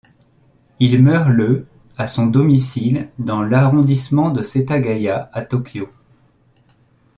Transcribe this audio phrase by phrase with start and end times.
[0.79, 5.89] Il meurt le à son domicile dans l'arrondissement de Setagaya à Tokyo.